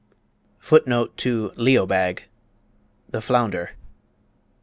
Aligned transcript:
[Footnote 0.57 1.23
1: 1.23 1.49
Leobag 1.63 2.21
The 3.09 3.21
flounder. 3.21 3.73